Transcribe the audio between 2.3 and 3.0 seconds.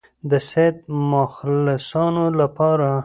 لپاره.